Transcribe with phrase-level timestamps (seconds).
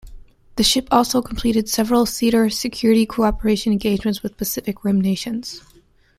[0.55, 5.61] The ship also completed several theater security cooperation engagements with Pacific Rim nations.